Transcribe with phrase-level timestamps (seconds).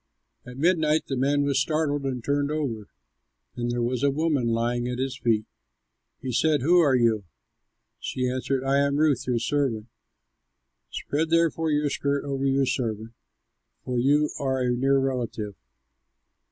[0.47, 2.87] At midnight the man was startled and turned over,
[3.55, 5.45] and there was a woman lying at his feet.
[6.19, 7.25] He said, "Who are you?"
[7.99, 9.85] She answered, "I am Ruth your servant;
[10.89, 13.11] spread therefore your skirt over your servant,
[13.85, 15.53] for you are a near relative."